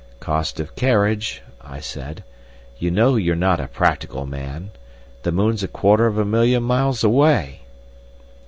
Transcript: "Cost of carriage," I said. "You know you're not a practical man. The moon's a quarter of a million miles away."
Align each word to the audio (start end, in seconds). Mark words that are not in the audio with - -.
"Cost 0.19 0.59
of 0.59 0.75
carriage," 0.75 1.43
I 1.63 1.79
said. 1.79 2.23
"You 2.79 2.89
know 2.89 3.17
you're 3.17 3.35
not 3.35 3.59
a 3.61 3.67
practical 3.67 4.25
man. 4.25 4.71
The 5.21 5.31
moon's 5.31 5.61
a 5.61 5.67
quarter 5.67 6.07
of 6.07 6.17
a 6.17 6.25
million 6.25 6.63
miles 6.63 7.03
away." 7.03 7.61